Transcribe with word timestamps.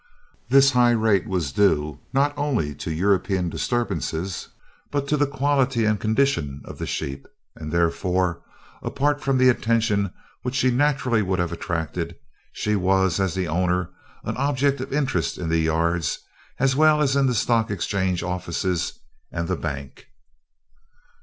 This 0.49 0.71
high 0.71 0.93
rate 0.93 1.27
was 1.27 1.51
due 1.51 1.99
not 2.11 2.33
only 2.35 2.73
to 2.73 2.91
European 2.91 3.49
disturbances, 3.51 4.47
but 4.89 5.07
to 5.07 5.15
the 5.15 5.27
quality 5.27 5.85
and 5.85 5.99
condition 5.99 6.61
of 6.65 6.79
the 6.79 6.87
sheep; 6.87 7.27
and, 7.55 7.71
therefore, 7.71 8.41
apart 8.81 9.21
from 9.21 9.37
the 9.37 9.47
attention 9.47 10.11
which 10.41 10.55
she 10.55 10.71
naturally 10.71 11.21
would 11.21 11.37
have 11.37 11.51
attracted, 11.51 12.15
she 12.51 12.75
was, 12.75 13.19
as 13.19 13.35
the 13.35 13.47
owner, 13.47 13.91
an 14.23 14.35
object 14.37 14.81
of 14.81 14.91
interest 14.91 15.37
in 15.37 15.49
the 15.49 15.59
yards 15.59 16.17
as 16.57 16.75
well 16.75 16.99
as 16.99 17.15
in 17.15 17.27
the 17.27 17.35
stock 17.35 17.69
exchange 17.69 18.23
offices 18.23 19.01
and 19.31 19.47
the 19.47 19.55
bank. 19.55 20.07